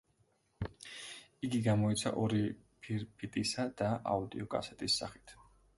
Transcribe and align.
იგი 1.47 1.61
გამოიცა 1.67 2.15
ორი 2.23 2.41
ფირფიტისა 2.87 3.71
და 3.83 3.93
აუდიოკასეტის 4.17 4.99
სახით. 5.03 5.39